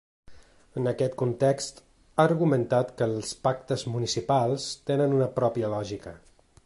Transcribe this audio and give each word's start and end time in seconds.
En 0.79 0.91
aquest 0.91 1.17
context, 1.21 1.81
ha 2.21 2.25
argumentat 2.29 2.95
que 3.01 3.09
els 3.09 3.35
pactes 3.49 3.85
municipals 3.97 4.67
tenen 4.91 5.15
una 5.19 5.29
pròpia 5.37 5.71
lògica. 5.77 6.17